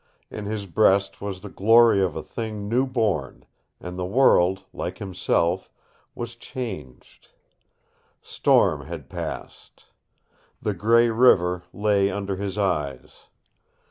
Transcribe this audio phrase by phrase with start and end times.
[0.31, 3.45] In his breast was the glory of a thing new born,
[3.79, 5.71] and the world, like himself,
[6.15, 7.27] was changed.
[8.19, 9.85] Storm had passed.
[10.59, 13.27] The gray river lay under his eyes.